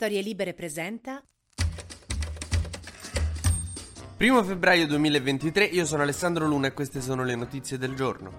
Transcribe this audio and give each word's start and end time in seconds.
Storie 0.00 0.22
Libere 0.22 0.54
presenta 0.54 1.20
1 4.16 4.44
febbraio 4.44 4.86
2023, 4.86 5.64
io 5.64 5.84
sono 5.84 6.02
Alessandro 6.02 6.46
Luna 6.46 6.68
e 6.68 6.72
queste 6.72 7.00
sono 7.00 7.24
le 7.24 7.34
notizie 7.34 7.78
del 7.78 7.96
giorno. 7.96 8.30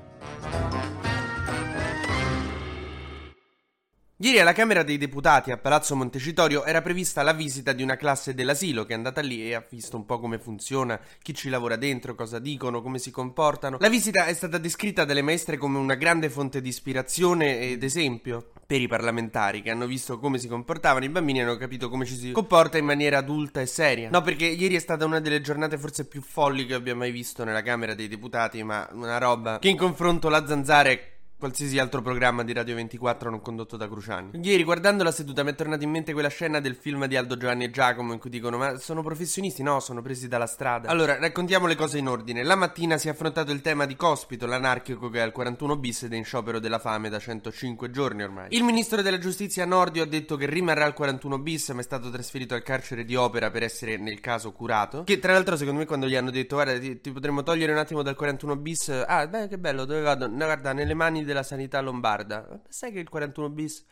Ieri 4.16 4.40
alla 4.40 4.54
Camera 4.54 4.84
dei 4.84 4.98
Deputati 4.98 5.52
a 5.52 5.58
Palazzo 5.58 5.98
Montecitorio 5.98 6.64
era 6.64 6.82
prevista 6.82 7.24
la 7.24 7.34
visita 7.34 7.74
di 7.74 7.84
una 7.84 7.98
classe 7.98 8.34
dell'asilo 8.34 8.86
che 8.86 8.94
è 8.94 8.96
andata 8.96 9.20
lì 9.20 9.46
e 9.46 9.54
ha 9.54 9.66
visto 9.70 9.98
un 9.98 10.06
po' 10.06 10.18
come 10.22 10.40
funziona, 10.40 10.98
chi 11.22 11.34
ci 11.34 11.50
lavora 11.50 11.76
dentro, 11.76 12.16
cosa 12.16 12.40
dicono, 12.40 12.82
come 12.82 13.00
si 13.00 13.12
comportano. 13.12 13.76
La 13.82 13.90
visita 13.90 14.28
è 14.28 14.34
stata 14.34 14.58
descritta 14.58 15.04
dalle 15.04 15.22
maestre 15.22 15.58
come 15.58 15.78
una 15.78 15.96
grande 15.96 16.30
fonte 16.30 16.62
di 16.62 16.70
ispirazione 16.70 17.60
ed 17.60 17.84
esempio 17.84 18.52
per 18.70 18.82
i 18.82 18.88
parlamentari 18.88 19.64
che 19.64 19.72
hanno 19.72 19.88
visto 19.88 20.20
come 20.20 20.38
si 20.38 20.48
comportavano 20.48 21.04
i 21.04 21.10
bambini 21.10 21.40
e 21.40 21.42
hanno 21.42 21.58
capito 21.58 21.90
come 21.90 22.06
ci 22.06 22.14
si 22.14 22.32
comporta 22.34 22.78
in 22.78 22.86
maniera 22.86 23.18
adulta 23.18 23.62
e 23.62 23.66
seria. 23.66 24.12
No, 24.12 24.22
perché 24.22 24.46
ieri 24.46 24.76
è 24.76 24.80
stata 24.80 25.06
una 25.06 25.20
delle 25.20 25.42
giornate 25.42 25.76
forse 25.80 26.06
più 26.06 26.22
folli 26.22 26.68
che 26.68 26.76
abbia 26.76 26.94
mai 26.94 27.10
visto 27.10 27.44
nella 27.44 27.64
Camera 27.64 27.96
dei 27.96 28.08
Deputati, 28.08 28.62
ma 28.62 28.88
una 28.92 29.18
roba 29.18 29.58
che 29.58 29.70
in 29.70 29.76
confronto 29.76 30.30
la 30.30 30.46
zanzare 30.46 31.19
qualsiasi 31.40 31.80
altro 31.80 32.02
programma 32.02 32.44
di 32.44 32.52
Radio 32.52 32.76
24 32.76 33.30
non 33.30 33.42
condotto 33.42 33.78
da 33.78 33.88
Cruciani. 33.88 34.32
Ieri, 34.44 34.64
guardando 34.66 35.04
la 35.04 35.12
seduta, 35.12 35.42
mi 35.42 35.52
è 35.52 35.56
tornata 35.56 35.84
in 35.86 35.90
mente 35.90 36.12
quella 36.12 36.28
scena 36.28 36.60
del 36.60 36.76
film 36.76 37.06
di 37.06 37.16
Aldo 37.16 37.38
Giovanni 37.38 37.64
e 37.64 37.72
Giacomo 37.72 38.12
in 38.12 38.20
cui 38.20 38.30
dicono: 38.30 38.58
Ma 38.58 38.78
sono 38.78 39.02
professionisti? 39.02 39.64
No, 39.64 39.80
sono 39.80 40.02
presi 40.02 40.28
dalla 40.28 40.46
strada. 40.46 40.90
Allora, 40.90 41.18
raccontiamo 41.18 41.66
le 41.66 41.76
cose 41.76 41.98
in 41.98 42.10
ordine. 42.10 42.44
La 42.44 42.56
mattina 42.56 42.98
si 42.98 43.08
è 43.08 43.12
affrontato 43.12 43.54
il 43.54 43.62
tema 43.62 43.86
di 43.86 43.96
Cospito, 43.96 44.46
l'anarchico 44.46 45.10
che 45.10 45.20
è 45.20 45.22
al 45.22 45.32
41 45.32 45.78
bis 45.78 46.04
ed 46.04 46.14
è 46.14 46.18
in 46.18 46.26
sciopero 46.26 46.60
della 46.60 46.78
fame 46.78 47.08
da 47.08 47.20
105 47.20 47.90
giorni 47.90 48.22
ormai. 48.22 48.48
Il 48.50 48.64
ministro 48.64 49.02
della 49.02 49.18
giustizia 49.18 49.64
Nordio 49.64 50.04
ha 50.04 50.08
detto 50.08 50.36
che 50.36 50.46
rimarrà 50.46 50.84
al 50.84 50.94
41 50.94 51.40
bis, 51.40 51.70
ma 51.70 51.80
è 51.80 51.84
stato 51.84 52.10
trasferito 52.10 52.54
al 52.54 52.64
carcere 52.64 53.06
di 53.06 53.16
Opera 53.16 53.50
per 53.50 53.64
essere 53.64 53.96
nel 53.96 54.20
caso 54.20 54.52
curato. 54.52 55.04
Che 55.06 55.20
tra 55.20 55.32
l'altro, 55.32 55.56
secondo 55.56 55.80
me, 55.80 55.86
quando 55.86 56.06
gli 56.06 56.16
hanno 56.16 56.32
detto: 56.32 56.56
Guarda, 56.56 56.78
ti, 56.78 57.00
ti 57.00 57.12
potremmo 57.12 57.44
togliere 57.44 57.72
un 57.72 57.78
attimo 57.78 58.02
dal 58.02 58.16
41 58.16 58.58
bis. 58.58 58.90
Ah, 59.08 59.26
beh, 59.26 59.48
che 59.48 59.58
bello, 59.58 59.86
dove 59.86 60.02
vado? 60.02 60.28
No, 60.28 60.44
guarda, 60.44 60.74
nelle 60.74 60.94
mani 60.94 61.28
della 61.30 61.44
sanità 61.44 61.80
lombarda. 61.80 62.60
Sai 62.68 62.92
che 62.92 63.00
il 63.00 63.08
41 63.08 63.50
bis. 63.50 63.86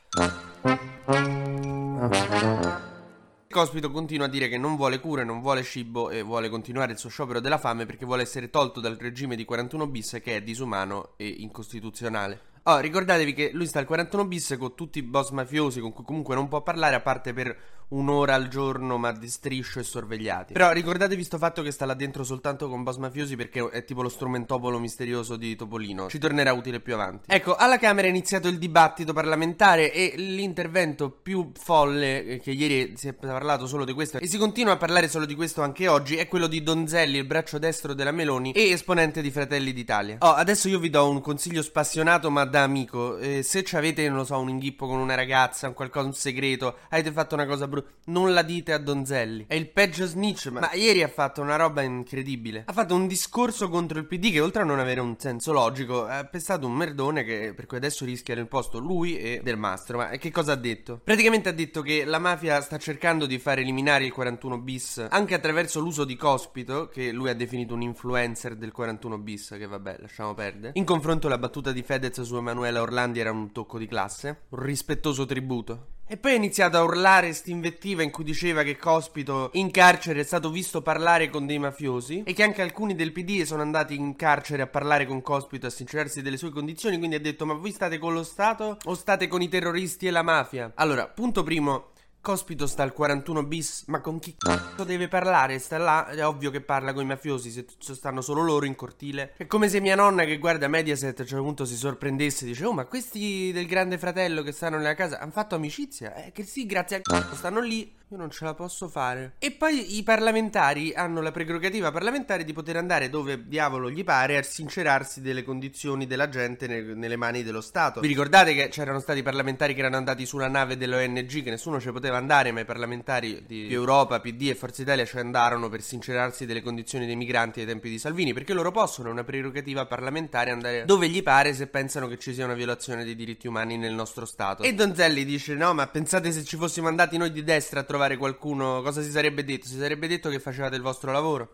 Cospito 3.49 3.91
continua 3.91 4.25
a 4.25 4.29
dire 4.29 4.49
che 4.49 4.57
non 4.57 4.75
vuole 4.75 4.99
cure, 4.99 5.23
non 5.23 5.39
vuole 5.41 5.63
cibo 5.63 6.09
e 6.09 6.21
vuole 6.21 6.49
continuare 6.49 6.91
il 6.91 6.97
suo 6.97 7.09
sciopero 7.09 7.39
della 7.39 7.57
fame 7.57 7.85
perché 7.85 8.05
vuole 8.05 8.23
essere 8.23 8.49
tolto 8.49 8.79
dal 8.79 8.97
regime 8.97 9.35
di 9.35 9.45
41 9.45 9.87
bis 9.87 10.19
che 10.21 10.35
è 10.35 10.41
disumano 10.41 11.13
e 11.15 11.27
incostituzionale. 11.27 12.55
Oh, 12.69 12.79
ricordatevi 12.79 13.31
che 13.31 13.51
lui 13.53 13.65
sta 13.65 13.79
al 13.79 13.85
41 13.85 14.25
bis 14.25 14.57
con 14.59 14.75
tutti 14.75 14.99
i 14.99 15.01
boss 15.01 15.29
mafiosi 15.29 15.79
con 15.79 15.93
cui 15.93 16.03
comunque 16.03 16.35
non 16.35 16.49
può 16.49 16.61
parlare 16.61 16.95
a 16.95 16.99
parte 16.99 17.31
per 17.31 17.57
un'ora 17.89 18.33
al 18.33 18.49
giorno 18.49 18.97
ma 18.97 19.13
di 19.13 19.29
striscio 19.29 19.79
e 19.79 19.83
sorvegliati. 19.83 20.51
Però 20.51 20.73
ricordatevi 20.73 21.23
sto 21.23 21.37
fatto 21.37 21.61
che 21.61 21.71
sta 21.71 21.85
là 21.85 21.93
dentro 21.93 22.25
soltanto 22.25 22.67
con 22.67 22.83
boss 22.83 22.97
mafiosi 22.97 23.37
perché 23.37 23.69
è 23.69 23.85
tipo 23.85 24.01
lo 24.01 24.09
strumentopolo 24.09 24.79
misterioso 24.79 25.37
di 25.37 25.55
Topolino. 25.55 26.09
Ci 26.09 26.19
tornerà 26.19 26.51
utile 26.51 26.81
più 26.81 26.93
avanti. 26.93 27.31
Ecco, 27.31 27.55
alla 27.55 27.77
Camera 27.77 28.07
è 28.07 28.09
iniziato 28.09 28.49
il 28.49 28.57
dibattito 28.57 29.13
parlamentare 29.13 29.93
e 29.93 30.15
l'intervento 30.17 31.09
più 31.09 31.51
folle 31.57 32.25
eh, 32.25 32.39
che 32.39 32.51
ieri 32.51 32.97
si 32.97 33.07
è 33.07 33.13
parlato 33.13 33.65
solo 33.65 33.85
di 33.85 33.93
questo 33.93 34.17
e 34.17 34.27
si 34.27 34.37
continua 34.37 34.73
a 34.73 34.77
parlare 34.77 35.07
solo 35.07 35.25
di 35.25 35.35
questo 35.35 35.61
anche 35.61 35.87
oggi 35.87 36.17
è 36.17 36.27
quello 36.27 36.47
di 36.47 36.61
Donzelli, 36.61 37.17
il 37.17 37.25
braccio 37.25 37.59
destro 37.59 37.93
della 37.93 38.11
Meloni 38.11 38.51
e 38.51 38.71
esponente 38.71 39.21
di 39.21 39.31
Fratelli 39.31 39.71
d'Italia. 39.71 40.17
Oh, 40.19 40.33
adesso 40.33 40.67
io 40.67 40.79
vi 40.79 40.89
do 40.89 41.09
un 41.09 41.21
consiglio 41.21 41.61
spassionato 41.61 42.29
ma 42.29 42.43
da 42.43 42.56
amico. 42.63 43.17
Eh, 43.17 43.43
se 43.43 43.65
avete, 43.73 44.07
non 44.07 44.17
lo 44.17 44.25
so, 44.25 44.39
un 44.39 44.49
inghippo 44.49 44.87
con 44.87 44.99
una 44.99 45.15
ragazza, 45.15 45.67
un 45.67 45.73
qualcosa, 45.73 46.07
un 46.07 46.13
segreto, 46.13 46.77
avete 46.89 47.11
fatto 47.11 47.35
una 47.35 47.45
cosa 47.45 47.67
brutta 47.67 47.95
non 48.07 48.33
la 48.33 48.41
dite 48.41 48.73
a 48.73 48.77
Donzelli. 48.77 49.45
È 49.47 49.55
il 49.55 49.69
peggio 49.69 50.05
snitch, 50.05 50.47
ma... 50.47 50.61
ma 50.61 50.73
ieri 50.73 51.03
ha 51.03 51.07
fatto 51.07 51.41
una 51.41 51.55
roba 51.55 51.81
incredibile. 51.81 52.63
Ha 52.65 52.73
fatto 52.73 52.95
un 52.95 53.07
discorso 53.07 53.69
contro 53.69 53.99
il 53.99 54.05
PD 54.05 54.31
che 54.31 54.39
oltre 54.39 54.61
a 54.61 54.65
non 54.65 54.79
avere 54.79 54.99
un 54.99 55.15
senso 55.17 55.51
logico, 55.51 56.05
ha 56.05 56.23
pestato 56.25 56.65
un 56.67 56.73
merdone 56.73 57.23
che 57.23 57.53
per 57.55 57.65
cui 57.65 57.77
adesso 57.77 58.05
rischia 58.05 58.35
nel 58.35 58.47
posto 58.47 58.79
lui 58.79 59.17
e 59.17 59.41
Del 59.43 59.57
Mastro. 59.57 59.97
Ma 59.97 60.09
che 60.11 60.31
cosa 60.31 60.53
ha 60.53 60.55
detto? 60.55 61.01
Praticamente 61.03 61.49
ha 61.49 61.53
detto 61.53 61.81
che 61.81 62.05
la 62.05 62.19
mafia 62.19 62.61
sta 62.61 62.77
cercando 62.77 63.25
di 63.25 63.39
far 63.39 63.59
eliminare 63.59 64.05
il 64.05 64.11
41 64.11 64.59
bis 64.59 65.05
anche 65.09 65.33
attraverso 65.33 65.79
l'uso 65.79 66.05
di 66.05 66.15
Cospito, 66.15 66.87
che 66.87 67.11
lui 67.11 67.29
ha 67.29 67.35
definito 67.35 67.73
un 67.73 67.81
influencer 67.81 68.55
del 68.55 68.71
41 68.71 69.17
bis, 69.17 69.55
che 69.57 69.67
vabbè, 69.67 69.97
lasciamo 69.99 70.33
perdere. 70.33 70.71
In 70.75 70.85
confronto 70.85 71.27
la 71.27 71.37
battuta 71.37 71.71
di 71.71 71.83
Fedez 71.83 72.21
su 72.21 72.35
Emanuela 72.47 72.81
Orlandi 72.81 73.19
era 73.19 73.29
un 73.29 73.51
tocco 73.51 73.77
di 73.77 73.87
classe, 73.87 74.43
un 74.49 74.59
rispettoso 74.59 75.25
tributo. 75.25 75.87
E 76.07 76.15
poi 76.15 76.31
ha 76.31 76.35
iniziato 76.35 76.77
a 76.77 76.83
urlare 76.83 77.33
st'invettiva 77.33 78.01
in 78.01 78.11
cui 78.11 78.23
diceva 78.23 78.63
che 78.63 78.77
Cospito 78.77 79.49
in 79.55 79.69
carcere 79.69 80.21
è 80.21 80.23
stato 80.23 80.49
visto 80.49 80.81
parlare 80.81 81.29
con 81.29 81.45
dei 81.45 81.59
mafiosi 81.59 82.23
e 82.25 82.31
che 82.31 82.43
anche 82.43 82.61
alcuni 82.61 82.95
del 82.95 83.11
PD 83.11 83.41
sono 83.41 83.61
andati 83.61 83.95
in 83.95 84.15
carcere 84.15 84.61
a 84.61 84.67
parlare 84.67 85.05
con 85.05 85.21
Cospito 85.21 85.67
a 85.67 85.69
sincerarsi 85.69 86.21
delle 86.21 86.37
sue 86.37 86.51
condizioni, 86.51 86.97
quindi 86.97 87.17
ha 87.17 87.19
detto 87.19 87.45
ma 87.45 87.55
voi 87.55 87.71
state 87.73 87.97
con 87.97 88.13
lo 88.13 88.23
Stato 88.23 88.77
o 88.85 88.93
state 88.93 89.27
con 89.27 89.41
i 89.41 89.49
terroristi 89.49 90.07
e 90.07 90.11
la 90.11 90.21
mafia? 90.21 90.71
Allora, 90.75 91.09
punto 91.09 91.43
primo, 91.43 91.89
Cospito 92.27 92.67
sta 92.67 92.83
al 92.83 92.91
41 92.91 93.43
bis, 93.43 93.85
ma 93.87 94.01
con 94.01 94.19
chi 94.19 94.35
c***o 94.35 94.83
deve 94.83 95.07
parlare? 95.07 95.59
Sta 95.59 95.77
là, 95.77 96.07
è 96.09 96.27
ovvio 96.27 96.51
che 96.51 96.59
parla 96.59 96.91
con 96.91 97.03
i 97.03 97.05
mafiosi, 97.05 97.49
se 97.49 97.95
stanno 97.95 98.19
solo 98.19 98.41
loro 98.41 98.65
in 98.65 98.75
cortile. 98.75 99.31
È 99.37 99.47
come 99.47 99.69
se 99.69 99.79
mia 99.79 99.95
nonna 99.95 100.25
che 100.25 100.37
guarda 100.37 100.67
Mediaset 100.67 101.17
a 101.17 101.21
un 101.21 101.27
certo 101.29 101.43
punto 101.45 101.63
si 101.63 101.77
sorprendesse 101.77 102.43
e 102.43 102.47
dice 102.49 102.65
Oh 102.65 102.73
ma 102.73 102.83
questi 102.83 103.53
del 103.53 103.65
grande 103.65 103.97
fratello 103.97 104.43
che 104.43 104.51
stanno 104.51 104.75
nella 104.75 104.93
casa 104.93 105.19
hanno 105.19 105.31
fatto 105.31 105.55
amicizia? 105.55 106.15
Eh 106.15 106.33
che 106.33 106.43
sì, 106.43 106.65
grazie 106.65 106.97
a 106.97 106.99
c***o 106.99 107.33
stanno 107.33 107.61
lì 107.61 107.95
io 108.09 108.15
non 108.15 108.29
ce 108.29 108.45
la 108.45 108.53
posso 108.53 108.87
fare. 108.87 109.33
E 109.37 109.51
poi 109.51 109.97
i 109.97 110.03
parlamentari 110.03 110.93
hanno 110.93 111.21
la 111.21 111.31
prerogativa 111.31 111.91
parlamentare 111.91 112.45
di 112.45 112.53
poter 112.53 112.77
andare 112.77 113.09
dove 113.09 113.47
diavolo 113.47 113.89
gli 113.89 114.05
pare 114.05 114.37
a 114.37 114.43
sincerarsi 114.43 115.19
delle 115.19 115.43
condizioni 115.43 116.07
della 116.07 116.29
gente 116.29 116.67
ne- 116.67 116.93
nelle 116.93 117.17
mani 117.17 117.43
dello 117.43 117.59
Stato. 117.59 117.99
Vi 117.99 118.07
ricordate 118.07 118.53
che 118.53 118.69
c'erano 118.69 118.99
stati 118.99 119.21
parlamentari 119.23 119.73
che 119.73 119.81
erano 119.81 119.97
andati 119.97 120.25
sulla 120.25 120.47
nave 120.47 120.77
dell'ONG, 120.77 121.43
che 121.43 121.49
nessuno 121.49 121.81
ci 121.81 121.91
poteva 121.91 122.15
andare, 122.15 122.53
ma 122.53 122.61
i 122.61 122.65
parlamentari 122.65 123.43
di 123.45 123.73
Europa, 123.73 124.21
PD 124.21 124.49
e 124.51 124.55
Forza 124.55 124.83
Italia 124.83 125.03
ci 125.03 125.17
andarono 125.17 125.67
per 125.67 125.81
sincerarsi 125.81 126.45
delle 126.45 126.61
condizioni 126.61 127.05
dei 127.05 127.17
migranti 127.17 127.59
ai 127.59 127.65
tempi 127.65 127.89
di 127.89 127.99
Salvini, 127.99 128.31
perché 128.31 128.53
loro 128.53 128.71
possono, 128.71 129.09
è 129.09 129.11
una 129.11 129.25
prerogativa 129.25 129.85
parlamentare, 129.85 130.51
andare 130.51 130.85
dove 130.85 131.09
gli 131.09 131.21
pare 131.21 131.53
se 131.53 131.67
pensano 131.67 132.07
che 132.07 132.17
ci 132.17 132.33
sia 132.33 132.45
una 132.45 132.53
violazione 132.53 133.03
dei 133.03 133.17
diritti 133.17 133.47
umani 133.47 133.75
nel 133.75 133.93
nostro 133.93 134.25
Stato. 134.25 134.63
E 134.63 134.73
Donzelli 134.73 135.25
dice: 135.25 135.55
No, 135.55 135.73
ma 135.73 135.87
pensate 135.87 136.31
se 136.31 136.45
ci 136.45 136.55
fossimo 136.55 136.87
andati 136.87 137.17
noi 137.17 137.33
di 137.33 137.43
destra 137.43 137.81
a 137.81 137.83
trovare 137.97 138.17
qualcuno, 138.17 138.83
cosa 138.83 139.01
si 139.01 139.09
sarebbe 139.09 139.43
detto? 139.43 139.65
Si 139.65 139.77
sarebbe 139.79 140.07
detto 140.07 140.29
che 140.29 140.39
facevate 140.39 140.75
il 140.75 140.83
vostro 140.83 141.11
lavoro. 141.11 141.53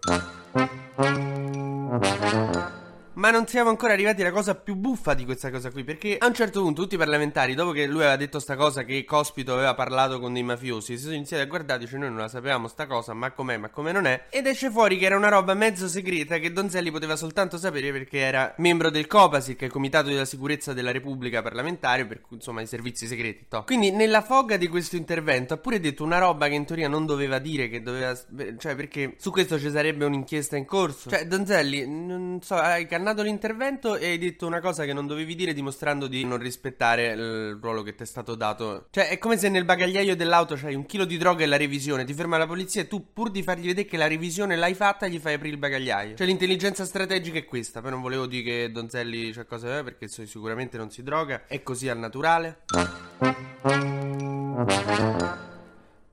Ma 3.15 3.29
non 3.29 3.47
siamo 3.47 3.69
ancora 3.69 3.93
arrivati 3.93 4.21
alla 4.21 4.31
cosa 4.31 4.55
più 4.55 4.75
buffa 4.75 5.13
di 5.13 5.25
questa 5.25 5.51
cosa 5.51 5.69
qui, 5.71 5.83
perché 5.83 6.17
a 6.17 6.25
un 6.25 6.33
certo 6.33 6.61
punto 6.61 6.81
tutti 6.81 6.95
i 6.95 6.97
parlamentari, 6.97 7.53
dopo 7.53 7.71
che 7.71 7.85
lui 7.85 8.01
aveva 8.01 8.15
detto 8.15 8.39
sta 8.39 8.55
cosa 8.55 8.83
che 8.83 9.05
Cospito 9.05 9.53
aveva 9.53 9.75
parlato 9.75 10.19
con 10.19 10.33
dei 10.33 10.43
mafiosi, 10.43 10.97
si 10.97 11.03
sono 11.03 11.15
iniziati 11.15 11.43
a 11.43 11.45
guardare 11.45 11.81
e 11.81 11.85
dice 11.85 11.97
noi 11.97 12.09
non 12.09 12.17
la 12.17 12.27
sapevamo 12.27 12.67
sta 12.67 12.87
cosa, 12.87 13.13
ma 13.13 13.31
com'è, 13.31 13.57
ma 13.57 13.69
come 13.69 13.91
non 13.91 14.05
è, 14.05 14.25
ed 14.29 14.47
esce 14.47 14.71
fuori 14.71 14.97
che 14.97 15.05
era 15.05 15.15
una 15.15 15.29
roba 15.29 15.53
mezzo 15.53 15.87
segreta 15.87 16.37
che 16.37 16.51
Donzelli 16.51 16.91
poteva 16.91 17.15
soltanto 17.15 17.57
sapere 17.57 17.91
perché 17.91 18.17
era 18.17 18.53
membro 18.57 18.89
del 18.89 19.05
COPASIR, 19.07 19.55
che 19.55 19.63
è 19.63 19.67
il 19.67 19.71
Comitato 19.71 20.09
della 20.09 20.25
Sicurezza 20.25 20.73
della 20.73 20.91
Repubblica 20.91 21.41
Parlamentare, 21.41 22.05
per 22.05 22.21
insomma 22.29 22.61
i 22.61 22.67
servizi 22.67 23.05
segreti. 23.05 23.45
To. 23.47 23.63
Quindi 23.63 23.91
nella 23.91 24.21
foga 24.21 24.57
di 24.57 24.67
questo 24.67 24.95
intervento 24.95 25.53
ha 25.53 25.57
pure 25.57 25.79
detto 25.79 26.03
una 26.03 26.17
roba 26.17 26.47
che 26.47 26.55
in 26.55 26.65
teoria 26.65 26.87
non 26.87 27.05
doveva 27.05 27.39
dire, 27.39 27.69
che 27.69 27.81
doveva... 27.81 28.17
cioè 28.57 28.75
perché 28.75 29.15
su 29.17 29.31
questo 29.31 29.59
ci 29.59 29.69
sarebbe 29.69 30.05
un'inchiesta 30.05 30.57
in 30.57 30.65
corso. 30.65 31.09
Cioè 31.09 31.27
Donzelli, 31.27 31.87
non 31.87 32.39
so, 32.41 32.55
hai 32.55 32.87
cannato 33.03 33.21
l'intervento 33.21 33.97
e 33.97 34.11
hai 34.11 34.17
detto 34.17 34.47
una 34.47 34.61
cosa 34.61 34.85
che 34.85 34.93
non 34.93 35.05
dovevi 35.05 35.35
dire 35.35 35.53
dimostrando 35.53 36.07
di 36.07 36.23
non 36.23 36.37
rispettare 36.37 37.11
il 37.11 37.59
ruolo 37.61 37.83
che 37.83 37.95
ti 37.95 38.03
è 38.03 38.05
stato 38.05 38.35
dato. 38.35 38.87
Cioè, 38.91 39.09
è 39.09 39.17
come 39.17 39.37
se 39.37 39.49
nel 39.49 39.65
bagagliaio 39.65 40.15
dell'auto 40.15 40.55
c'hai 40.55 40.73
un 40.73 40.85
chilo 40.85 41.03
di 41.03 41.17
droga 41.17 41.43
e 41.43 41.47
la 41.47 41.57
revisione, 41.57 42.05
ti 42.05 42.13
ferma 42.13 42.37
la 42.37 42.47
polizia 42.47 42.81
e 42.81 42.87
tu 42.87 43.11
pur 43.11 43.29
di 43.29 43.43
fargli 43.43 43.65
vedere 43.65 43.85
che 43.85 43.97
la 43.97 44.07
revisione 44.07 44.55
l'hai 44.55 44.73
fatta 44.73 45.07
gli 45.07 45.19
fai 45.19 45.33
aprire 45.33 45.53
il 45.53 45.59
bagagliaio. 45.59 46.15
Cioè, 46.15 46.25
l'intelligenza 46.25 46.85
strategica 46.85 47.37
è 47.37 47.43
questa. 47.43 47.81
Poi 47.81 47.91
non 47.91 48.01
volevo 48.01 48.25
dire 48.25 48.43
che 48.43 48.71
Donzelli 48.71 49.31
c'è 49.31 49.45
cosa 49.45 49.79
eh, 49.79 49.83
perché 49.83 50.07
sicuramente 50.07 50.77
non 50.77 50.89
si 50.89 51.03
droga, 51.03 51.43
è 51.45 51.61
così 51.61 51.89
al 51.89 51.97
naturale. 51.97 52.61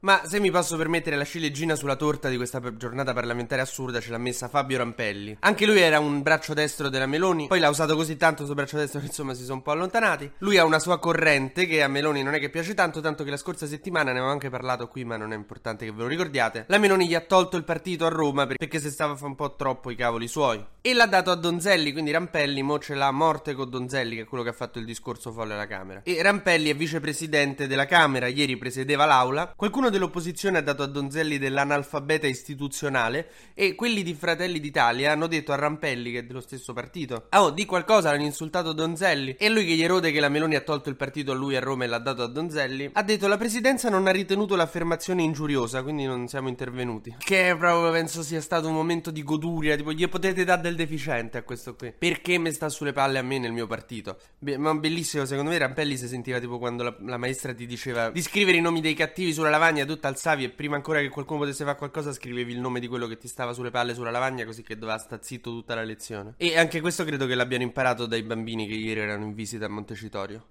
Ma 0.02 0.23
se 0.25 0.41
mi 0.41 0.50
posso 0.50 0.79
permettere 0.79 1.14
la 1.17 1.26
ciliegina 1.26 1.75
sulla 1.75 1.94
torta 1.94 2.31
di 2.31 2.37
questa 2.37 2.58
giornata 2.75 3.12
parlamentare 3.12 3.61
assurda 3.61 4.00
ce 4.00 4.11
l'ha 4.11 4.17
messa 4.17 4.49
Fabio 4.49 4.79
Rampelli. 4.79 5.37
Anche 5.41 5.67
lui 5.67 5.79
era 5.79 5.99
un 5.99 6.23
braccio 6.23 6.55
destro 6.55 6.88
della 6.88 7.05
Meloni, 7.05 7.49
poi 7.49 7.61
l'ha 7.61 7.69
usato 7.69 7.97
così 7.97 8.17
tanto 8.17 8.47
suo 8.47 8.55
braccio 8.55 8.79
destro 8.79 9.00
che 9.00 9.06
insomma 9.06 9.35
si 9.35 9.43
sono 9.43 9.56
un 9.56 9.62
po' 9.62 9.73
allontanati. 9.73 10.32
Lui 10.38 10.56
ha 10.56 10.64
una 10.64 10.79
sua 10.79 10.99
corrente 10.99 11.67
che 11.67 11.82
a 11.82 11.88
Meloni 11.88 12.23
non 12.23 12.32
è 12.32 12.38
che 12.38 12.49
piace 12.49 12.73
tanto, 12.73 13.02
tanto 13.02 13.25
che 13.25 13.31
la 13.31 13.37
scorsa 13.37 13.67
settimana 13.67 14.12
ne 14.12 14.20
avevo 14.20 14.32
anche 14.32 14.49
parlato 14.49 14.88
qui, 14.88 15.05
ma 15.05 15.19
non 15.19 15.35
è 15.35 15.37
importante 15.37 15.85
che 15.85 15.93
ve 15.93 16.00
lo 16.00 16.08
ricordiate. 16.08 16.64
La 16.69 16.79
Meloni 16.79 17.06
gli 17.06 17.14
ha 17.14 17.20
tolto 17.20 17.58
il 17.58 17.64
partito 17.64 18.06
a 18.06 18.08
Roma 18.08 18.47
perché 18.47 18.81
se 18.81 18.88
stava 18.88 19.12
a 19.12 19.17
fare 19.17 19.29
un 19.29 19.35
po' 19.35 19.55
troppo 19.55 19.91
i 19.91 19.97
cavoli 19.97 20.29
suoi. 20.29 20.64
E 20.81 20.94
l'ha 20.94 21.06
dato 21.06 21.31
a 21.31 21.35
Donzelli, 21.35 21.93
quindi 21.93 22.11
Rampelli 22.11 22.62
mo 22.62 22.79
ce 22.79 22.94
l'ha 22.94 23.11
morte 23.11 23.52
con 23.52 23.69
Donzelli, 23.69 24.17
che 24.17 24.23
è 24.23 24.25
quello 24.25 24.44
che 24.44 24.49
ha 24.49 24.55
fatto 24.55 24.79
il 24.79 24.87
discorso 24.87 25.31
folle 25.31 25.52
alla 25.52 25.67
Camera. 25.67 26.00
E 26.05 26.23
Rampelli 26.23 26.70
è 26.70 26.75
vicepresidente 26.75 27.67
della 27.67 27.85
Camera, 27.85 28.29
ieri 28.29 28.56
presiedeva 28.56 29.05
l'aula. 29.05 29.52
Qualcuno 29.55 29.88
dell'opposizione 29.91 30.59
ha 30.59 30.63
dato 30.63 30.83
a 30.83 30.87
Donzelli 30.87 31.39
dell'analfabeta 31.39 32.27
istituzionale 32.27 33.31
e 33.55 33.75
quelli 33.75 34.03
di 34.03 34.15
Fratelli 34.15 34.61
d'Italia 34.61 35.13
hanno 35.13 35.27
detto 35.27 35.53
a 35.53 35.57
Rampelli, 35.57 36.13
che 36.13 36.19
è 36.21 36.23
dello 36.23 36.41
stesso 36.41 36.73
partito, 36.73 37.27
oh, 37.31 37.51
di 37.51 37.67
qualcosa, 37.67 38.11
hanno 38.11 38.25
insultato 38.25 38.73
Donzelli. 38.73 39.37
E 39.39 39.49
lui 39.49 39.67
che 39.67 39.75
gli 39.75 39.83
erode 39.83 40.13
che 40.13 40.21
la 40.21 40.29
Meloni 40.29 40.55
ha 40.55 40.61
tolto 40.61 40.89
il 40.89 40.97
partito 40.97 41.33
a 41.33 41.35
lui 41.35 41.57
a 41.57 41.61
Roma 41.61 41.85
e 41.85 41.87
l'ha 41.89 41.99
dato 41.99 42.23
a 42.23 42.27
Donzelli, 42.27 42.91
ha 42.93 43.03
detto 43.03 43.29
la 43.29 43.37
presidenza 43.37 43.91
non 43.91 44.07
ha 44.07 44.11
ritenuto 44.11 44.57
l'affermazione 44.57 45.23
ingiuriosa, 45.23 45.83
quindi 45.83 46.05
non 46.05 46.29
siamo 46.29 46.49
intervenuti. 46.49 47.17
Che 47.19 47.57
proprio 47.59 47.91
penso 47.91 48.23
sia 48.23 48.41
stato 48.41 48.69
un 48.69 48.75
momento 48.75 49.11
di 49.11 49.23
goduria, 49.23 49.77
tipo 49.77 49.93
gli 49.93 50.09
potete 50.09 50.45
dare 50.45 50.63
del 50.63 50.77
deficiente 50.77 51.39
a 51.39 51.43
questo 51.43 51.75
qui. 51.75 51.93
Perché 51.97 52.39
mi 52.39 52.53
sta 52.53 52.69
sulle 52.69 52.93
palle 52.93 53.19
a 53.19 53.23
me 53.23 53.39
nel 53.39 53.53
mio 53.53 53.67
partito? 53.67 54.19
Be- 54.39 54.57
ma 54.57 54.75
bellissimo, 54.75 55.25
secondo 55.25 55.51
me 55.51 55.59
Rampelli 55.59 55.97
si 55.97 56.09
sentiva 56.09 56.39
tipo 56.39 56.59
quando 56.59 56.83
la, 56.83 56.97
la 57.01 57.17
maestra 57.17 57.53
ti 57.55 57.67
diceva 57.67 58.11
di 58.11 58.23
scrivere 58.23 58.57
i 58.57 58.61
nomi 58.61 58.81
dei 58.81 58.95
cattivi 58.95 59.33
sulla 59.33 59.51
lavagna, 59.51 59.80
tu 59.85 59.99
alzavi 60.00 60.44
e 60.44 60.50
prima 60.50 60.77
ancora 60.77 61.00
che 61.00 61.09
qualcuno 61.09 61.41
potesse 61.41 61.65
fare 61.65 61.77
qualcosa 61.77 62.12
scrivevi 62.12 62.53
il 62.53 62.61
nome 62.61 62.81
di 62.81 62.88
quello 62.88 63.06
che 63.06 63.17
ti 63.17 63.29
stava 63.29 63.53
sulle 63.53 63.71
palle 63.71 63.94
sulla 63.94 64.11
lavagna 64.11 64.44
così 64.44 64.62
che 64.62 64.77
doveva 64.79 64.99
stare 64.99 65.23
zitto 65.23 65.50
tutta 65.50 65.75
la 65.75 65.82
lezione. 65.82 66.35
E 66.37 66.59
anche 66.59 66.81
questo 66.81 67.05
credo 67.05 67.27
che 67.27 67.35
l'abbiano 67.35 67.62
imparato 67.62 68.06
dai 68.06 68.23
bambini 68.23 68.67
che 68.67 68.75
ieri 68.75 69.00
erano 69.00 69.25
in 69.25 69.35
visita 69.35 69.67
a 69.67 69.69
Montecitorio. 69.69 70.47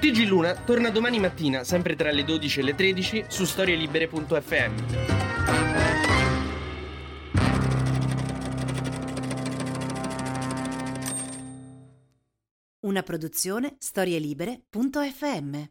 TG 0.00 0.26
Luna 0.26 0.54
torna 0.54 0.90
domani 0.90 1.20
mattina, 1.20 1.64
sempre 1.64 1.94
tra 1.94 2.10
le 2.10 2.24
12 2.24 2.60
e 2.60 2.62
le 2.62 2.74
13, 2.74 3.24
su 3.28 3.44
storielibere.fm. 3.44 5.20
Una 12.80 13.02
produzione 13.04 13.76
storielibere.fm 13.78 15.70